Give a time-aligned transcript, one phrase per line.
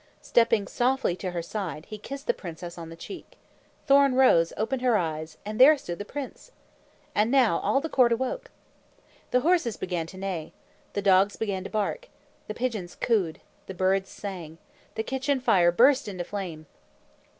[0.23, 3.37] Stepping softly to her side, he kissed the princess on the cheek.
[3.85, 6.49] Thorn Rose opened her eyes and there stood the prince!
[7.13, 8.49] And now all the court awoke.
[9.29, 10.53] The horses began to neigh.
[10.93, 12.09] The dogs began to bark.
[12.47, 13.41] The pigeons cooed.
[13.67, 14.57] The birds sang.
[14.95, 16.65] The kitchen fire burst into flame.